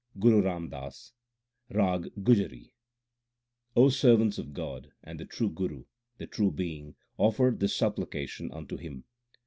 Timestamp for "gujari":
2.23-2.73